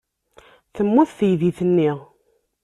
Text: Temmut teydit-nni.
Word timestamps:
Temmut 0.75 1.09
teydit-nni. 1.17 1.91